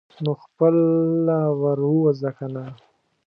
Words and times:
نو 0.23 0.31
خپله 0.43 1.39
ور 1.61 1.79
ووځه 1.89 2.29
کنه. 2.37 2.63